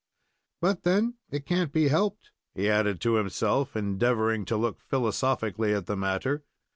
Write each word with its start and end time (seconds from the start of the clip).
"But, 0.61 0.81
then, 0.81 1.19
it 1.29 1.45
can't 1.45 1.71
be 1.71 1.89
helped," 1.89 2.31
he 2.55 2.67
added 2.67 2.99
to 3.01 3.17
himself, 3.17 3.75
endeavoring 3.75 4.45
to 4.45 4.57
look 4.57 4.81
philosophically 4.89 5.75
at 5.75 5.85
the 5.85 5.95
matter. 5.95 6.43